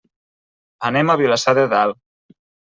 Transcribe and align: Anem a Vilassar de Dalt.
Anem 0.91 1.13
a 1.15 1.17
Vilassar 1.23 1.57
de 1.61 1.69
Dalt. 1.77 2.03